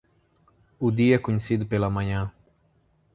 [0.79, 2.33] O dia é conhecido pela manhã.